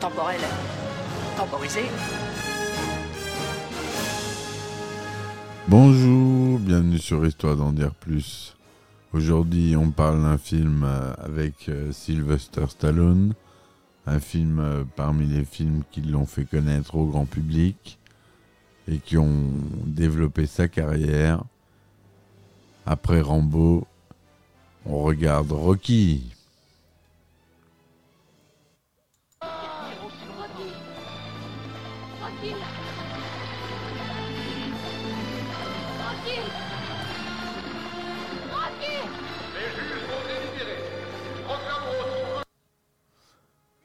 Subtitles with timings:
[0.00, 0.40] Temporel
[1.36, 1.82] temporisé.
[5.68, 8.56] Bonjour, bienvenue sur Histoire d'en dire plus.
[9.12, 13.34] Aujourd'hui, on parle d'un film euh, avec euh, Sylvester Stallone,
[14.06, 17.98] un film euh, parmi les films qui l'ont fait connaître au grand public
[18.88, 19.52] et qui ont
[19.86, 21.44] développé sa carrière.
[22.86, 23.86] Après Rambo,
[24.84, 26.34] on regarde Rocky.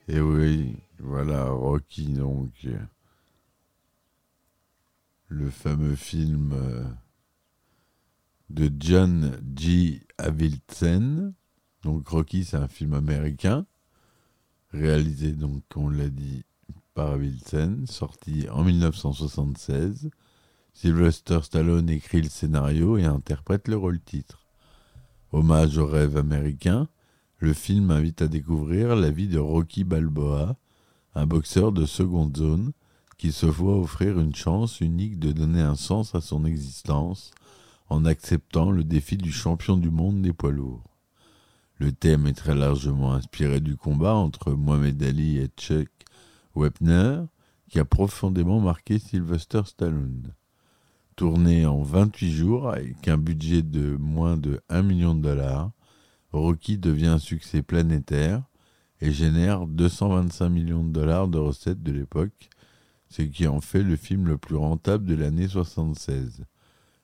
[0.10, 2.68] Et oui, voilà Rocky donc.
[5.28, 6.86] Le fameux film euh,
[8.50, 10.02] de John G.
[10.18, 11.34] Avildsen.
[11.84, 13.66] Donc Rocky, c'est un film américain,
[14.72, 16.44] réalisé donc, on l'a dit,
[16.94, 20.10] par Avildsen, sorti en 1976.
[20.74, 24.48] Sylvester Stallone écrit le scénario et interprète le rôle titre.
[25.34, 26.88] Hommage au rêve américain,
[27.40, 30.56] le film invite à découvrir la vie de Rocky Balboa,
[31.14, 32.72] un boxeur de seconde zone
[33.18, 37.32] qui se voit offrir une chance unique de donner un sens à son existence
[37.90, 40.84] en acceptant le défi du champion du monde des poids lourds.
[41.78, 45.90] Le thème est très largement inspiré du combat entre Mohamed Ali et Chuck
[46.56, 47.22] Wepner,
[47.70, 50.34] qui a profondément marqué Sylvester Stallone.
[51.16, 55.72] Tourné en 28 jours avec un budget de moins de 1 million de dollars,
[56.38, 58.44] Rocky devient un succès planétaire
[59.02, 62.50] et génère 225 millions de dollars de recettes de l'époque,
[63.10, 66.46] ce qui en fait le film le plus rentable de l'année 76.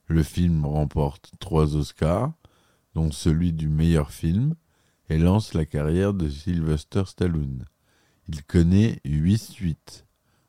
[0.07, 2.33] Le film remporte trois Oscars,
[2.95, 4.55] dont celui du meilleur film,
[5.09, 7.65] et lance la carrière de Sylvester Stallone.
[8.27, 10.05] Il connaît huit suites.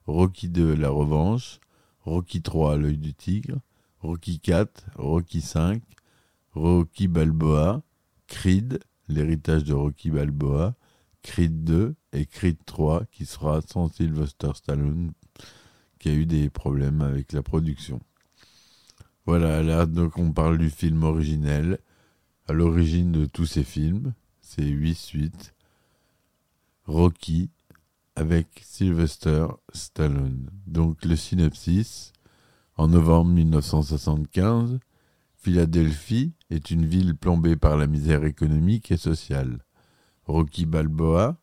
[0.06, 1.60] Rocky II, La Revanche,
[2.02, 3.60] Rocky III, L'œil du tigre,
[4.00, 5.80] Rocky IV, Rocky V,
[6.52, 7.82] Rocky Balboa,
[8.34, 10.74] Creed, l'héritage de Rocky Balboa,
[11.22, 15.12] Creed 2 et Creed 3 qui sera sans Sylvester Stallone
[16.00, 18.00] qui a eu des problèmes avec la production.
[19.24, 21.78] Voilà, là donc on parle du film originel.
[22.48, 25.54] À l'origine de tous ces films, c'est huit suites.
[26.86, 27.50] Rocky
[28.16, 30.50] avec Sylvester Stallone.
[30.66, 32.12] Donc le synopsis,
[32.76, 34.80] en novembre 1975,
[35.44, 39.62] Philadelphie est une ville plombée par la misère économique et sociale.
[40.24, 41.38] Rocky Balboa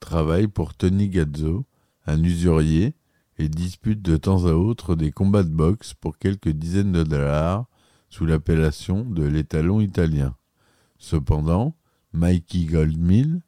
[0.00, 1.64] travaille pour Tony Gazzo,
[2.06, 2.96] un usurier,
[3.38, 7.66] et dispute de temps à autre des combats de boxe pour quelques dizaines de dollars
[8.10, 10.34] sous l'appellation de l'étalon italien.
[10.98, 11.76] Cependant,
[12.12, 13.42] Mikey Goldmill,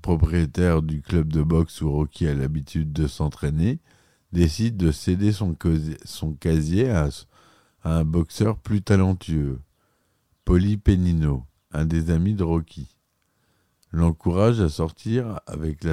[0.00, 3.78] propriétaire du club de boxe où Rocky a l'habitude de s'entraîner,
[4.32, 5.54] décide de céder son,
[6.34, 7.08] casier- à,
[7.84, 9.60] un boxeur plus talentueux,
[10.44, 12.96] Polly Penino, un des amis de Rocky.
[13.90, 15.84] L'encourage à sortir avec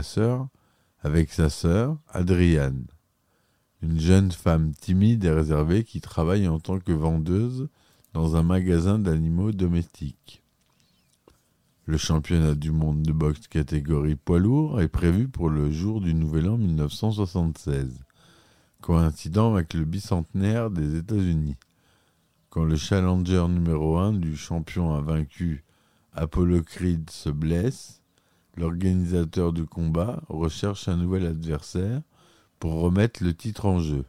[1.01, 2.85] avec sa sœur, Adriane,
[3.81, 7.69] une jeune femme timide et réservée qui travaille en tant que vendeuse
[8.13, 10.44] dans un magasin d'animaux domestiques.
[11.85, 16.13] Le championnat du monde de boxe catégorie poids lourd est prévu pour le jour du
[16.13, 17.99] Nouvel An 1976,
[18.79, 21.55] coïncidant avec le bicentenaire des États-Unis.
[22.49, 25.63] Quand le challenger numéro 1 du champion invaincu
[26.13, 28.01] Apollo Creed se blesse,
[28.57, 32.01] l'organisateur du combat recherche un nouvel adversaire
[32.57, 34.03] pour remettre le titre en jeu.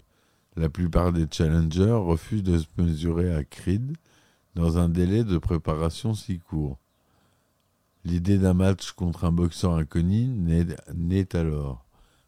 [0.56, 3.94] La plupart des challengers refusent de se mesurer à Creed
[4.54, 6.78] dans un délai de préparation si court.
[8.06, 11.84] L'idée d'un match contre un boxeur inconnu naît, naît alors.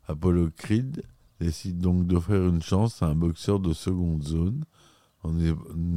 [0.08, 1.04] Apollo Creed
[1.40, 4.66] décide donc d'offrir une chance à un boxeur de seconde zone,
[5.22, 5.38] en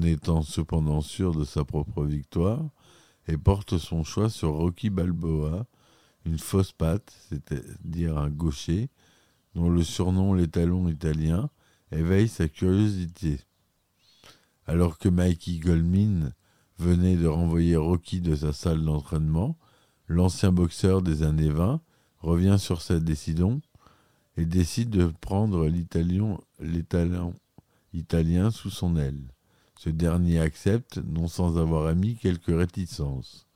[0.01, 2.63] étant cependant sûr de sa propre victoire,
[3.27, 5.65] et porte son choix sur Rocky Balboa,
[6.25, 8.89] une fausse patte, c'est-à-dire un gaucher,
[9.55, 11.49] dont le surnom l'étalon italien
[11.91, 13.39] éveille sa curiosité.
[14.67, 16.33] Alors que Mikey Goldman
[16.77, 19.57] venait de renvoyer Rocky de sa salle d'entraînement,
[20.07, 21.81] l'ancien boxeur des années 20
[22.19, 23.61] revient sur sa décision
[24.37, 27.33] et décide de prendre l'italien
[27.95, 29.31] italien sous son aile.
[29.77, 33.47] Ce dernier accepte, non sans avoir émis quelques réticences.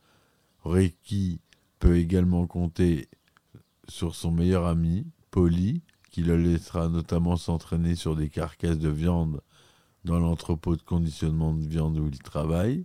[0.62, 1.40] Rocky
[1.78, 3.08] peut également compter
[3.88, 9.40] sur son meilleur ami, Polly, qui le laissera notamment s'entraîner sur des carcasses de viande
[10.04, 12.84] dans l'entrepôt de conditionnement de viande où il travaille.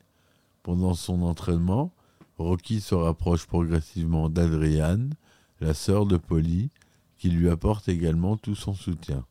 [0.64, 1.94] Pendant son entraînement,
[2.38, 5.14] Rocky se rapproche progressivement d'Adriane,
[5.62, 6.70] la sœur de Polly,
[7.18, 9.26] qui lui apporte également tout son soutien.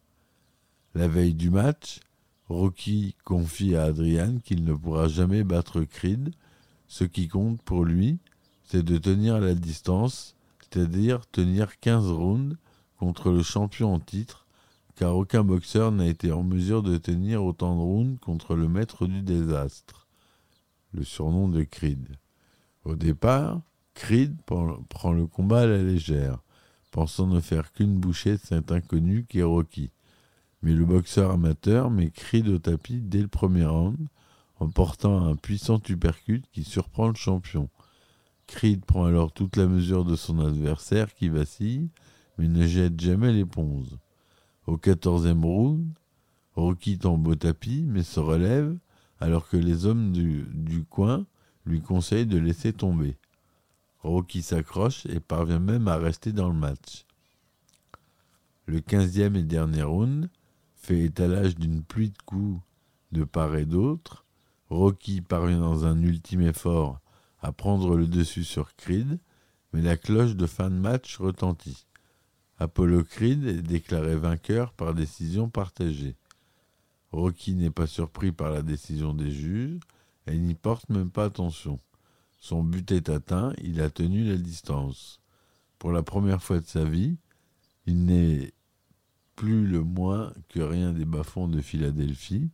[0.95, 2.01] La veille du match,
[2.49, 6.35] Rocky confie à Adriane qu'il ne pourra jamais battre Creed.
[6.87, 8.19] Ce qui compte pour lui,
[8.65, 12.57] c'est de tenir la distance, c'est-à-dire tenir 15 rounds
[12.99, 14.47] contre le champion en titre,
[14.95, 19.07] car aucun boxeur n'a été en mesure de tenir autant de rounds contre le maître
[19.07, 20.07] du désastre,
[20.93, 22.17] le surnom de Creed.
[22.85, 23.63] Au départ,
[23.95, 26.43] Creed prend le combat à la légère,
[26.91, 29.91] pensant ne faire qu'une bouchée de cet inconnu qui est Rocky.
[30.65, 33.99] Mais le boxeur amateur met Creed au tapis dès le premier round,
[34.59, 37.69] en portant un puissant uppercut qui surprend le champion.
[38.47, 41.91] Creed prend alors toute la mesure de son adversaire qui vacille,
[42.39, 43.89] mais ne jette jamais l'éponge.
[44.67, 45.87] Au quatorzième round,
[46.55, 48.75] Rocky tombe au tapis, mais se relève,
[49.21, 51.27] alors que les hommes du, du coin
[51.67, 53.19] lui conseillent de laisser tomber.
[53.99, 57.05] Rocky s'accroche et parvient même à rester dans le match.
[58.65, 60.31] Le quinzième et dernier round,
[60.85, 62.61] fait étalage d'une pluie de coups
[63.11, 64.27] de part et d'autre.
[64.69, 67.01] Rocky parvient dans un ultime effort
[67.41, 69.19] à prendre le dessus sur Creed,
[69.73, 71.87] mais la cloche de fin de match retentit.
[72.59, 76.17] Apollo Creed est déclaré vainqueur par décision partagée.
[77.13, 79.81] Rocky n'est pas surpris par la décision des juges
[80.27, 81.81] et n'y porte même pas attention.
[82.39, 85.19] Son but est atteint, il a tenu la distance.
[85.79, 87.17] Pour la première fois de sa vie,
[87.87, 88.53] il n'est
[89.37, 92.51] plus le moins que rien des bas-fonds de Philadelphie.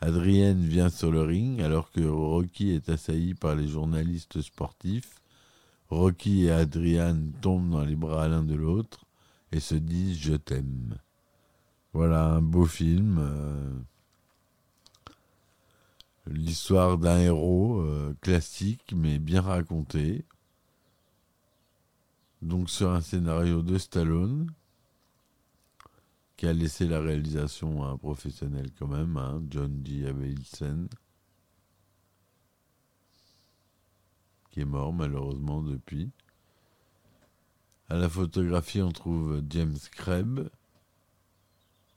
[0.00, 5.20] Adrienne vient sur le ring alors que Rocky est assailli par les journalistes sportifs.
[5.88, 9.04] Rocky et Adrienne tombent dans les bras l'un de l'autre
[9.52, 10.96] et se disent Je t'aime.
[11.92, 13.18] Voilà un beau film.
[13.20, 13.70] Euh,
[16.26, 20.24] l'histoire d'un héros euh, classique mais bien raconté.
[22.42, 24.50] Donc sur un scénario de Stallone
[26.36, 30.06] qui a laissé la réalisation à un professionnel quand même, hein, John D.
[30.06, 30.88] Avildsen,
[34.50, 36.10] qui est mort malheureusement depuis.
[37.88, 40.48] À la photographie, on trouve James Kreb.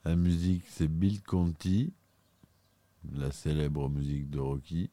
[0.06, 1.92] La musique, c'est Bill Conti,
[3.12, 4.90] la célèbre musique de Rocky.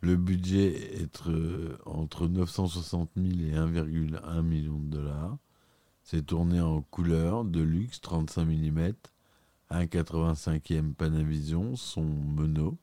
[0.00, 1.20] Le budget est
[1.86, 5.38] entre 960 000 et 1,1 million de dollars.
[6.14, 8.92] C'est tourné en couleur de luxe 35 mm,
[9.70, 12.76] 1,85e Panavision, son mono.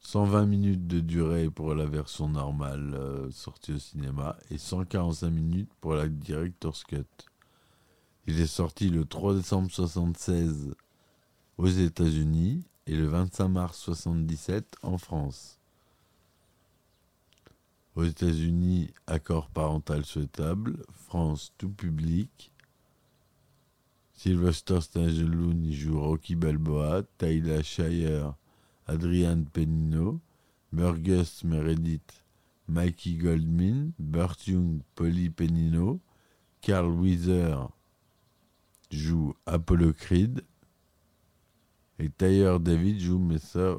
[0.00, 5.70] 120 minutes de durée pour la version normale euh, sortie au cinéma et 145 minutes
[5.82, 7.04] pour la Director's Cut.
[8.26, 10.74] Il est sorti le 3 décembre 1976
[11.58, 15.57] aux États-Unis et le 25 mars 1977 en France.
[17.98, 20.84] Aux États-Unis, accord parental souhaitable.
[20.92, 22.52] France, tout public.
[24.14, 27.02] Sylvester Stallone joue Rocky Balboa.
[27.18, 28.36] Tyler Shire,
[28.86, 30.20] Adrian Penino.
[30.72, 32.22] Burgess Meredith,
[32.68, 33.90] Mikey Goldman.
[33.98, 35.98] Burt Young, Polly Penino.
[36.60, 37.56] Carl Weiser
[38.92, 40.44] joue Apollo Creed.
[41.98, 43.74] Et Tyler David joue Messer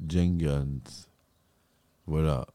[0.00, 0.80] Jenkins.
[2.06, 2.46] Voilà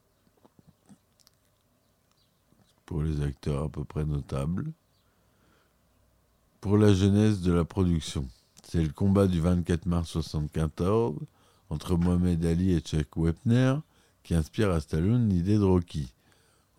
[2.89, 4.71] pour les acteurs à peu près notables.
[6.59, 8.27] Pour la jeunesse de la production,
[8.63, 11.19] c'est le combat du 24 mars 1974
[11.69, 13.75] entre Mohamed Ali et Chuck Wepner
[14.23, 16.15] qui inspire à Stallone l'idée de Rocky.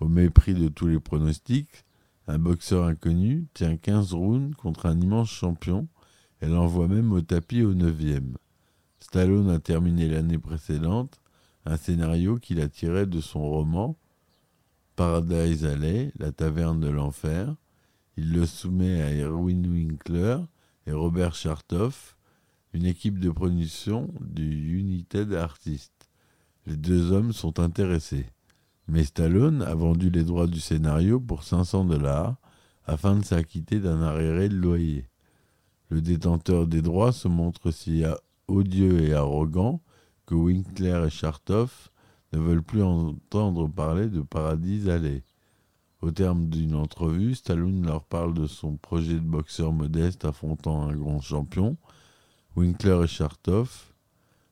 [0.01, 1.85] Au mépris de tous les pronostics,
[2.27, 5.87] un boxeur inconnu tient 15 rounds contre un immense champion
[6.43, 8.35] et l'envoie même au tapis au 9e.
[8.99, 11.21] Stallone a terminé l'année précédente
[11.67, 13.97] un scénario qu'il a tiré de son roman
[15.01, 17.55] Paradise Alley, la taverne de l'enfer.
[18.19, 20.37] Il le soumet à Erwin Winkler
[20.87, 22.19] et Robert Chartoff,
[22.75, 26.11] une équipe de production du United Artists.
[26.67, 28.27] Les deux hommes sont intéressés.
[28.89, 32.37] Mais Stallone a vendu les droits du scénario pour 500 dollars
[32.85, 35.09] afin de s'acquitter d'un arriéré de loyer.
[35.89, 38.05] Le détenteur des droits se montre si
[38.49, 39.81] odieux et arrogant
[40.27, 41.90] que Winkler et Chartoff
[42.33, 45.25] ne veulent plus entendre parler de Paradis Alley.
[46.01, 50.95] Au terme d'une entrevue, Stallone leur parle de son projet de boxeur modeste affrontant un
[50.95, 51.77] grand champion.
[52.57, 53.93] Winkler et Chartoff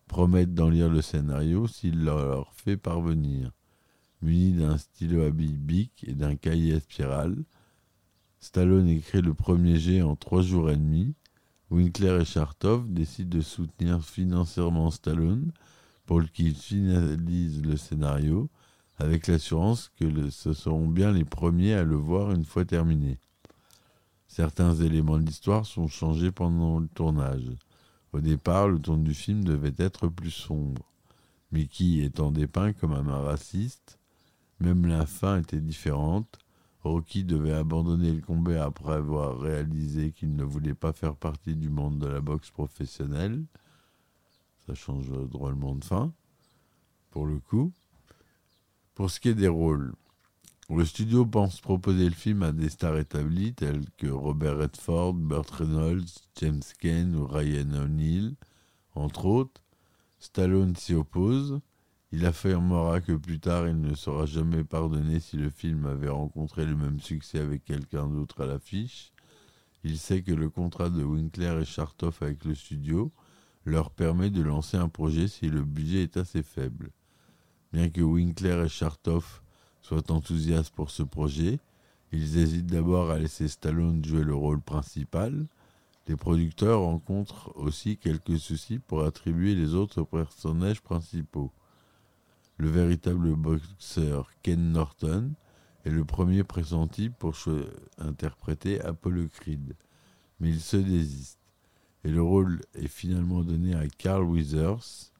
[0.08, 3.52] promettent d'en lire le scénario s'il leur fait parvenir.
[4.20, 7.44] Muni d'un stylo à billes bic et d'un cahier à spirale,
[8.40, 11.14] Stallone écrit le premier jet en trois jours et demi.
[11.70, 15.52] Winkler et Chartoff décident de soutenir financièrement Stallone
[16.08, 18.48] pour qu'il finalise le scénario
[18.96, 23.18] avec l'assurance que ce seront bien les premiers à le voir une fois terminé.
[24.26, 27.50] Certains éléments de l'histoire sont changés pendant le tournage.
[28.14, 30.90] Au départ, le ton du film devait être plus sombre.
[31.52, 33.98] Mickey étant dépeint comme un raciste,
[34.60, 36.38] même la fin était différente.
[36.84, 41.68] Rocky devait abandonner le combat après avoir réalisé qu'il ne voulait pas faire partie du
[41.68, 43.44] monde de la boxe professionnelle.
[44.68, 46.12] Ça change drôlement de fin,
[47.10, 47.72] pour le coup.
[48.94, 49.94] Pour ce qui est des rôles,
[50.68, 55.48] le studio pense proposer le film à des stars établies tels que Robert Redford, Burt
[55.52, 56.04] Reynolds,
[56.36, 58.34] James Cain ou Ryan O'Neill,
[58.94, 59.62] entre autres.
[60.20, 61.62] Stallone s'y oppose.
[62.12, 66.66] Il affirmera que plus tard il ne sera jamais pardonné si le film avait rencontré
[66.66, 69.14] le même succès avec quelqu'un d'autre à l'affiche.
[69.82, 73.10] Il sait que le contrat de Winkler et Chartoff avec le studio
[73.68, 76.90] leur permet de lancer un projet si le budget est assez faible.
[77.72, 79.42] Bien que Winkler et Chartoff
[79.82, 81.60] soient enthousiastes pour ce projet,
[82.12, 85.46] ils hésitent d'abord à laisser Stallone jouer le rôle principal.
[86.06, 91.52] Les producteurs rencontrent aussi quelques soucis pour attribuer les autres personnages principaux.
[92.56, 95.32] Le véritable boxeur Ken Norton
[95.84, 97.36] est le premier pressenti pour
[97.98, 99.76] interpréter Apollo Creed,
[100.40, 101.38] mais il se désiste,
[102.04, 105.12] et le rôle est finalement donné à Carl Withers,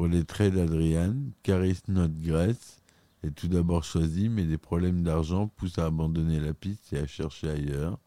[0.00, 2.78] pour les traits d'Adrian, Caris Notgress
[3.22, 7.06] est tout d'abord choisi, mais des problèmes d'argent poussent à abandonner la piste et à
[7.06, 7.98] chercher ailleurs.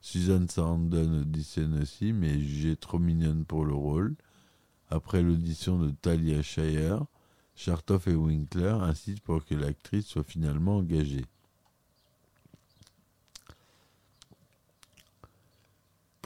[0.00, 4.16] Susan Sarandon auditionne aussi, mais est jugée trop mignonne pour le rôle.
[4.90, 7.04] Après l'audition de Talia Shire,
[7.54, 11.24] Chartoff et Winkler insistent pour que l'actrice soit finalement engagée.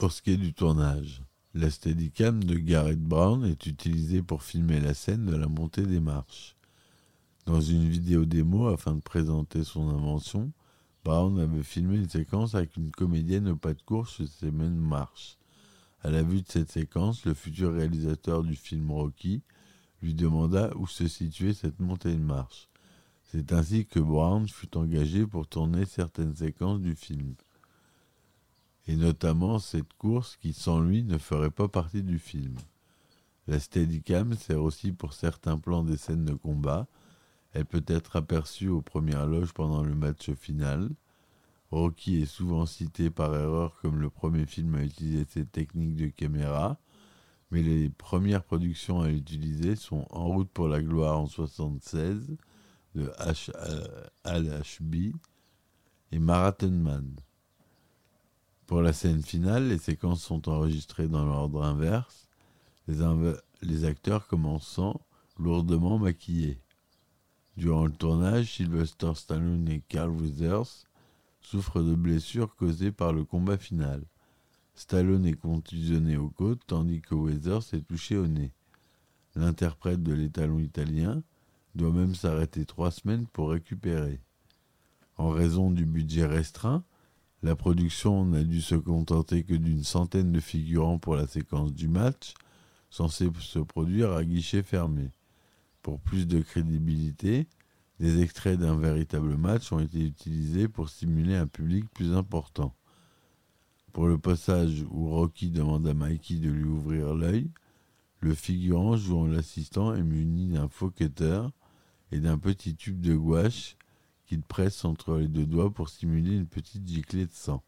[0.03, 4.93] Pour ce qui est du tournage, la de Garrett Brown est utilisée pour filmer la
[4.93, 6.57] scène de la montée des marches.
[7.45, 10.51] Dans une vidéo démo afin de présenter son invention,
[11.05, 14.75] Brown avait filmé une séquence avec une comédienne au pas de course sur ces mêmes
[14.75, 15.37] marches.
[16.01, 19.41] À la vue de cette séquence, le futur réalisateur du film Rocky
[20.01, 22.67] lui demanda où se situait cette montée de marche.
[23.31, 27.35] C'est ainsi que Brown fut engagé pour tourner certaines séquences du film
[28.87, 32.55] et notamment cette course qui sans lui ne ferait pas partie du film.
[33.47, 36.87] La Steadicam sert aussi pour certains plans des scènes de combat.
[37.51, 40.89] Elle peut être aperçue aux premières loges pendant le match final.
[41.71, 46.07] Rocky est souvent cité par erreur comme le premier film à utiliser cette technique de
[46.07, 46.77] caméra,
[47.51, 52.37] mais les premières productions à l'utiliser sont En route pour la gloire en 1976
[52.95, 53.51] de H.
[56.11, 57.15] Et Marathon Man.
[58.73, 62.27] Pour la scène finale, les séquences sont enregistrées dans l'ordre inverse,
[62.87, 64.99] les, acteurs commençant
[65.37, 66.59] lourdement maquillés.
[67.55, 70.87] Durant le tournage, Sylvester Stallone et Carl Weathers
[71.39, 74.01] souffrent de blessures causées par le combat final.
[74.73, 78.53] Stallone est contusionné aux côtes tandis que Weathers est touché au nez.
[79.35, 81.21] L'interprète de l'étalon italien
[81.75, 84.19] doit même s'arrêter trois semaines pour récupérer.
[85.17, 86.83] En raison du budget restreint,
[87.43, 91.89] la production n'a dû se contenter que d'une centaine de figurants pour la séquence du
[91.89, 92.33] match,
[92.89, 95.11] censé se produire à guichet fermé.
[95.81, 97.47] Pour plus de crédibilité,
[97.99, 102.73] des extraits d'un véritable match ont été utilisés pour stimuler un public plus important.
[103.91, 107.51] Pour le passage où Rocky demande à Mikey de lui ouvrir l'œil,
[108.21, 113.75] le figurant jouant l'assistant est muni d'un faux et d'un petit tube de gouache
[114.25, 117.63] qu'il presse entre les deux doigts pour simuler une petite giclée de sang.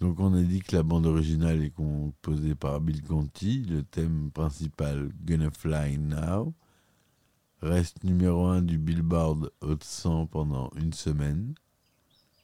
[0.00, 4.30] Donc on a dit que la bande originale est composée par Bill Conti, le thème
[4.30, 6.54] principal Gonna Fly Now
[7.62, 11.54] reste numéro 1 du Billboard Hot 100 pendant une semaine,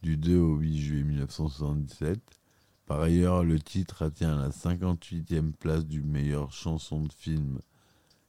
[0.02, 2.20] du 2 au 8 juillet 1977.
[2.86, 7.60] Par ailleurs, le titre atteint la 58e place du meilleur chanson de film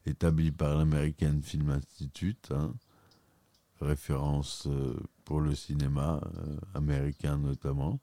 [0.05, 2.73] établi par l'American Film Institute, hein,
[3.81, 4.95] référence euh,
[5.25, 7.99] pour le cinéma euh, américain notamment,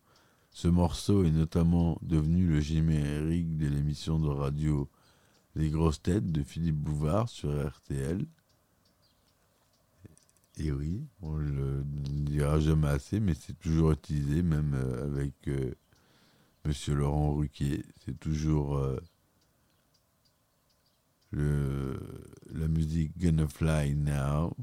[0.51, 4.89] Ce morceau est notamment devenu le générique de l'émission de radio
[5.57, 8.27] Les grosses têtes de Philippe Bouvard sur RTL.
[10.59, 15.75] Et oui, on le dira jamais assez, mais c'est toujours utilisé, même euh, avec euh,
[16.67, 17.85] Monsieur Laurent Ruquier.
[18.05, 18.79] C'est toujours
[21.33, 24.55] la musique Gonna Fly Now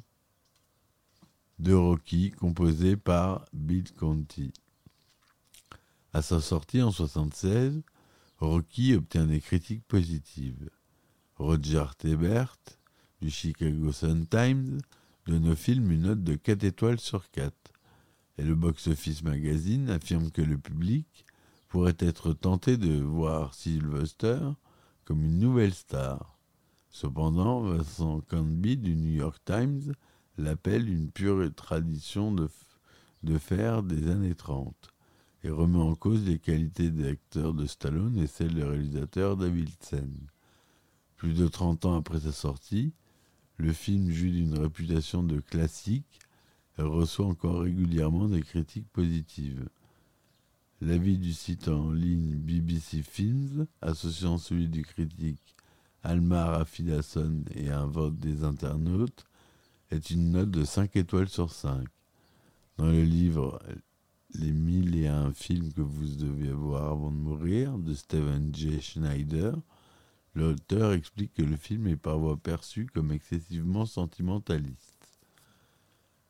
[1.60, 4.54] de Rocky, composée par Bill Conti.
[6.14, 7.82] À sa sortie en 1976,
[8.38, 10.70] Rocky obtient des critiques positives.
[11.36, 12.58] Roger Ebert
[13.22, 14.80] du Chicago Sun-Times
[15.26, 17.54] donne au film une note de 4 étoiles sur 4.
[18.38, 21.26] Et le Box Office Magazine affirme que le public
[21.68, 24.40] pourrait être tenté de voir Sylvester
[25.04, 26.39] comme une nouvelle star.
[26.90, 29.94] Cependant, Vincent Canby du New York Times
[30.38, 34.74] l'appelle une pure tradition de, faire des années 30
[35.44, 40.10] et remet en cause les qualités d'acteur de Stallone et celles du réalisateur Davidson.
[41.16, 42.94] Plus de 30 ans après sa sortie,
[43.58, 46.20] le film jouit d'une réputation de classique
[46.78, 49.70] et reçoit encore régulièrement des critiques positives.
[50.82, 55.58] L'avis du site en ligne BBC Films, associant celui du critique
[56.04, 59.26] Almar Afidason et un vote des internautes,
[59.92, 61.86] est une note de 5 étoiles sur 5.
[62.78, 63.60] Dans le livre
[64.34, 68.82] Les mille et un films que vous deviez voir avant de mourir de Stephen J.
[68.82, 69.56] Schneider,
[70.36, 74.96] l'auteur explique que le film est parfois perçu comme excessivement sentimentaliste.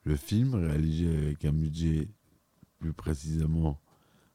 [0.04, 2.08] Le film, réalisé avec un budget
[2.78, 3.78] plus précisément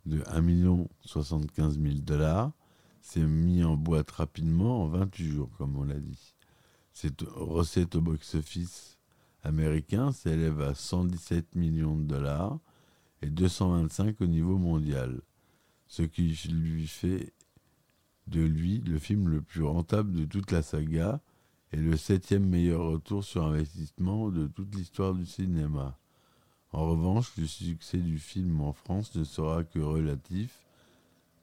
[0.06, 2.52] de 1 75 000 dollars,
[3.06, 6.34] s'est mis en boîte rapidement en 28 jours, comme on l'a dit.
[6.92, 8.98] Cette recette au box-office
[9.44, 12.58] américain s'élève à 117 millions de dollars
[13.22, 15.22] et 225 au niveau mondial,
[15.86, 17.32] ce qui lui fait
[18.26, 21.22] de lui le film le plus rentable de toute la saga
[21.74, 25.96] et le septième meilleur retour sur investissement de toute l'histoire du cinéma.
[26.72, 30.65] En revanche, le succès du film en France ne sera que relatif,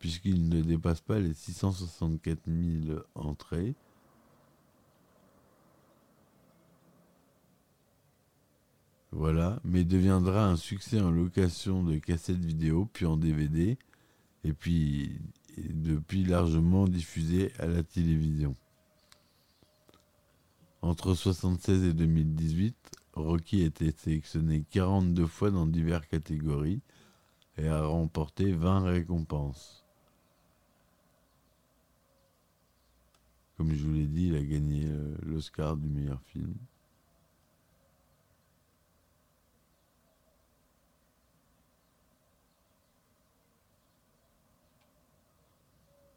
[0.03, 3.77] puisqu'il ne dépasse pas les 664 000 entrées.
[9.13, 13.79] Voilà, mais deviendra un succès en location de cassettes vidéo, puis en DVD,
[14.43, 15.21] et puis
[15.57, 18.57] depuis largement diffusé à la télévision.
[20.81, 22.75] Entre 1976 et 2018,
[23.13, 26.81] Rocky a été sélectionné 42 fois dans diverses catégories
[27.57, 29.82] et a remporté 20 récompenses.
[33.57, 36.55] Comme je vous l'ai dit, il a gagné euh, l'Oscar du meilleur film.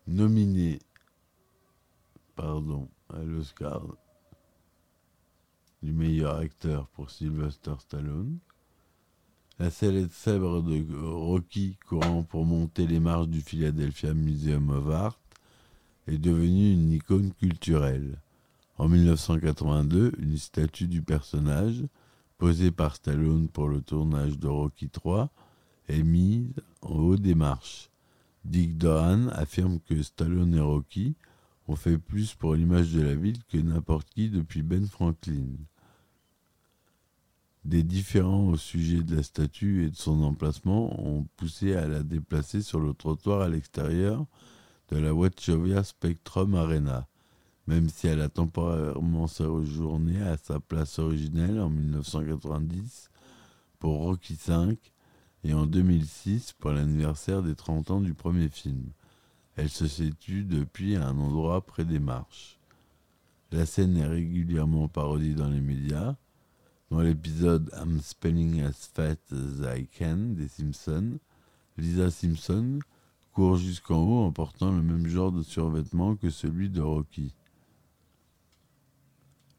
[0.08, 0.80] nominé
[2.36, 3.82] pardon, à l'Oscar
[5.82, 8.38] du meilleur acteur pour Sylvester Stallone.
[9.58, 15.19] La célèbre de Rocky courant pour monter les marches du Philadelphia Museum of Art
[16.08, 18.22] est devenue une icône culturelle.
[18.78, 21.84] En 1982, une statue du personnage,
[22.38, 25.28] posée par Stallone pour le tournage de Rocky III,
[25.88, 27.89] est mise en haut des marches.
[28.44, 31.15] Dick Doran affirme que Stallone et Rocky
[31.68, 35.48] ont fait plus pour l'image de la ville que n'importe qui depuis Ben Franklin.
[37.63, 42.04] Des différends au sujet de la statue et de son emplacement ont poussé à la
[42.04, 44.28] déplacer sur le trottoir à l'extérieur
[44.89, 47.08] de la Wachovia Spectrum Arena,
[47.67, 53.10] même si elle a temporairement séjourné à sa place originelle en 1990
[53.80, 54.78] pour Rocky V
[55.43, 58.91] et en 2006 pour l'anniversaire des 30 ans du premier film.
[59.56, 62.60] Elle se situe depuis à un endroit près des marches.
[63.52, 66.15] La scène est régulièrement parodiée dans les médias.
[66.91, 71.19] Dans l'épisode I'm Spelling as Fast as I Can des Simpsons,
[71.78, 72.80] Lisa Simpson
[73.36, 77.36] court jusqu'en haut en portant le même genre de survêtement que celui de Rocky.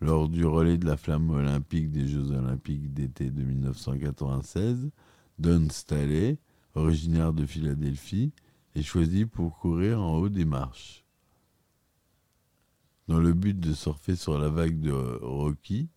[0.00, 4.90] Lors du relais de la flamme olympique des Jeux olympiques d'été de 1996,
[5.38, 6.38] Don Staley,
[6.74, 8.32] originaire de Philadelphie,
[8.74, 11.04] est choisi pour courir en haut des marches.
[13.08, 15.90] Dans le but de surfer sur la vague de Rocky,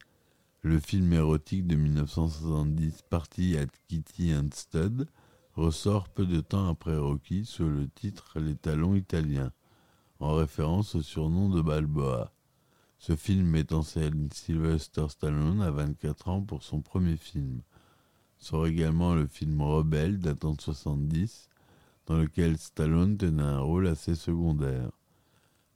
[0.64, 5.08] le film érotique de 1970 Party at Kitty and Stud
[5.56, 9.52] ressort peu de temps après Rocky sous le titre Les Talons italiens,
[10.20, 12.32] en référence au surnom de Balboa.
[12.98, 17.62] Ce film met en scène Sylvester Stallone à 24 ans pour son premier film
[18.40, 21.50] sort également le film Rebelle datant de 70,
[22.08, 24.90] dans lequel Stallone tenait un rôle assez secondaire.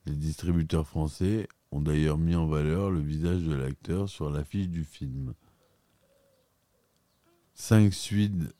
[0.05, 4.83] Les distributeurs français ont d'ailleurs mis en valeur le visage de l'acteur sur l'affiche du
[4.83, 5.33] film.
[7.53, 8.55] Cinq suites,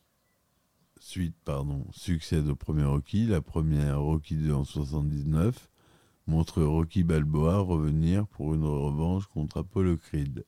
[1.04, 3.28] suites pardon, succèdent au premier Rocky.
[3.28, 5.70] La première, Rocky 2 en 79,
[6.28, 10.46] montre Rocky Balboa revenir pour une revanche contre Apollo Creed.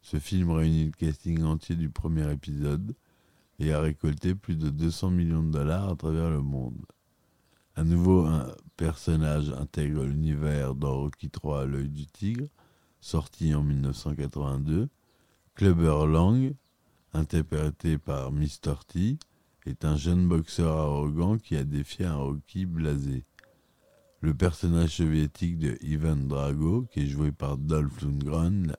[0.00, 2.94] Ce film réunit le casting entier du premier épisode
[3.58, 6.80] et a récolté plus de 200 millions de dollars à travers le monde.
[7.74, 12.46] À nouveau, un personnage intègre l'univers dans Rocky III L'œil du tigre,
[13.00, 14.88] sorti en 1982.
[15.56, 16.54] Clubber Lang,
[17.12, 18.74] interprété par Mr.
[18.86, 19.18] T,
[19.68, 23.24] est un jeune boxeur arrogant qui a défié un Rocky blasé.
[24.20, 28.74] Le personnage soviétique de Ivan Drago, qui est joué par Dolph Lundgren,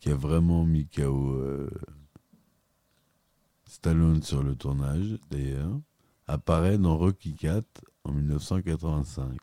[0.00, 1.70] qui a vraiment mis KO euh,
[3.66, 5.80] Stallone sur le tournage, d'ailleurs,
[6.26, 7.62] apparaît dans Rocky IV
[8.04, 9.36] en 1985.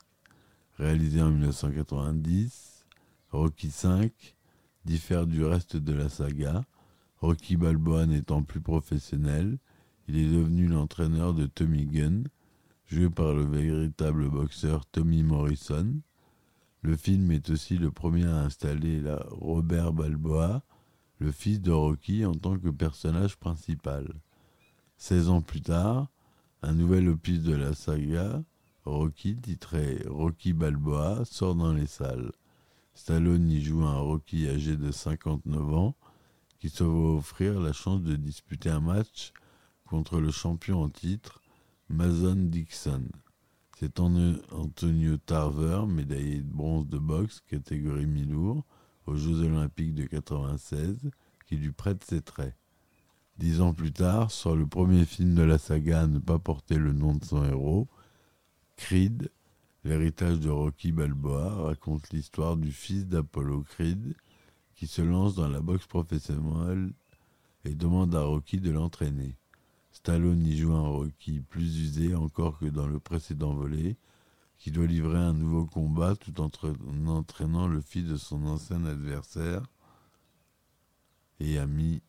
[0.78, 2.86] Réalisé en 1990,
[3.30, 4.12] Rocky V
[4.84, 6.64] diffère du reste de la saga.
[7.20, 9.58] Rocky Balboa n'étant plus professionnel,
[10.08, 12.28] il est devenu l'entraîneur de Tommy Gunn,
[12.86, 16.00] joué par le véritable boxeur Tommy Morrison.
[16.82, 20.62] Le film est aussi le premier à installer Robert Balboa,
[21.18, 24.12] le fils de Rocky, en tant que personnage principal.
[24.98, 26.08] 16 ans plus tard,
[26.62, 28.42] un nouvel opus de la saga,
[28.84, 32.32] Rocky, titré Rocky Balboa, sort dans les salles.
[32.94, 35.94] Stallone y joue un Rocky âgé de 59 ans
[36.58, 39.32] qui se voit offrir la chance de disputer un match
[39.92, 41.42] contre le champion en titre,
[41.90, 43.10] Mason Dixon.
[43.78, 48.64] C'est Antonio Tarver, médaillé de bronze de boxe, catégorie mi-lourd,
[49.04, 51.10] aux Jeux Olympiques de 96,
[51.46, 52.56] qui lui prête ses traits.
[53.36, 56.78] Dix ans plus tard, sort le premier film de la saga à ne pas porter
[56.78, 57.86] le nom de son héros,
[58.76, 59.30] Creed,
[59.84, 64.14] l'héritage de Rocky Balboa, raconte l'histoire du fils d'Apollo Creed
[64.74, 66.94] qui se lance dans la boxe professionnelle
[67.66, 69.36] et demande à Rocky de l'entraîner.
[70.02, 73.96] Stallone y joue un Rocky plus usé encore que dans le précédent volet,
[74.58, 76.50] qui doit livrer un nouveau combat tout en
[77.06, 79.62] entraînant le fils de son ancien adversaire
[81.38, 82.02] et ami.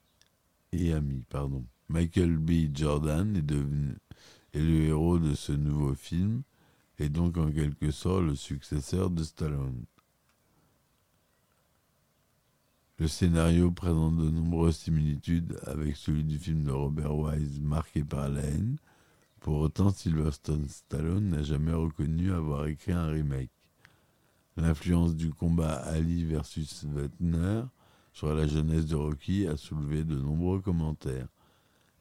[1.88, 2.76] Michael B.
[2.76, 6.42] Jordan est le héros de ce nouveau film
[6.98, 9.86] et donc en quelque sorte le successeur de Stallone.
[13.00, 18.30] Le scénario présente de nombreuses similitudes avec celui du film de Robert Wise marqué par
[18.30, 18.78] la haine.
[19.40, 23.50] Pour autant, Sylvester Stallone n'a jamais reconnu avoir écrit un remake.
[24.58, 27.64] L'influence du combat Ali versus Wettner
[28.14, 31.28] sur la jeunesse de Rocky a soulevé de nombreux commentaires.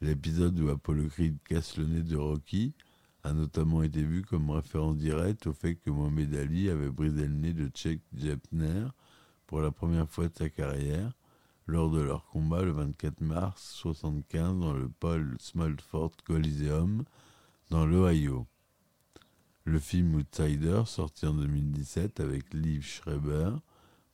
[0.03, 2.75] L'épisode où Apollo Creed casse le nez de Rocky
[3.23, 7.35] a notamment été vu comme référence directe au fait que Mohamed Ali avait brisé le
[7.35, 8.89] nez de Chuck Jepner
[9.53, 11.13] pour la première fois de sa carrière
[11.67, 17.05] lors de leur combat le 24 mars 1975 dans le Paul Smallford Coliseum
[17.69, 18.47] dans l'Ohio.
[19.65, 23.51] Le film Outsider, sorti en 2017 avec Liv Schreiber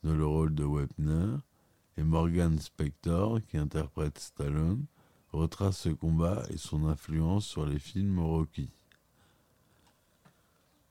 [0.02, 1.36] dans le rôle de Wepner
[1.96, 4.86] et Morgan Spector qui interprète Stallone,
[5.30, 8.72] retrace ce combat et son influence sur les films Rocky.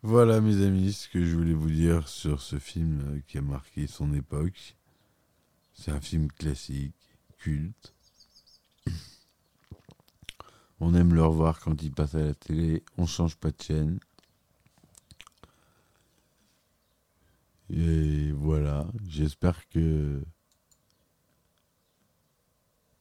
[0.04, 3.88] Voilà mes amis ce que je voulais vous dire sur ce film qui a marqué
[3.88, 4.78] son époque.
[5.74, 6.94] C'est un film classique,
[7.40, 7.96] culte.
[10.80, 14.00] On aime le revoir quand il passe à la télé, on change pas de chaîne.
[17.72, 20.24] Et voilà, j'espère que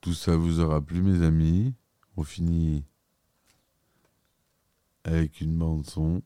[0.01, 1.75] tout ça vous aura plu mes amis.
[2.17, 2.85] On finit
[5.05, 6.23] avec une bande son.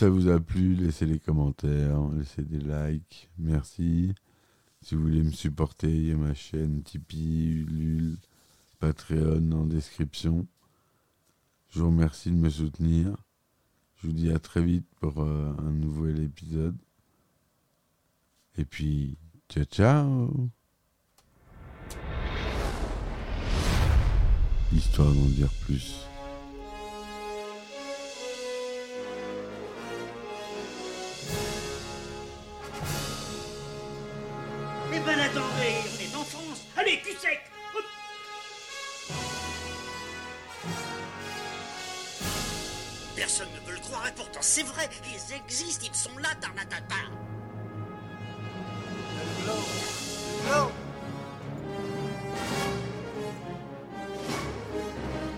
[0.00, 4.14] Ça vous a plu, laissez les commentaires, laissez des likes, merci.
[4.80, 8.16] Si vous voulez me supporter, il y a ma chaîne Tipeee, Ulule,
[8.78, 10.46] Patreon en description.
[11.68, 13.14] Je vous remercie de me soutenir.
[13.96, 16.78] Je vous dis à très vite pour euh, un nouvel épisode.
[18.56, 19.18] Et puis,
[19.50, 20.48] ciao ciao
[24.72, 26.09] Histoire d'en dire plus.
[44.40, 46.94] C'est vrai, ils existent, ils sont là, Tarnatata.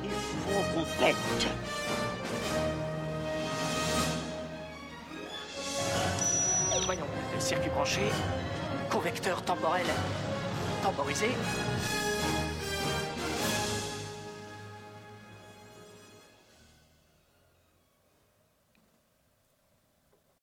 [0.04, 1.16] Il faut qu'on pète.
[6.84, 7.06] Voyons,
[7.38, 8.02] circuit branché,
[8.90, 9.86] convecteur temporel
[10.82, 11.30] temporisé,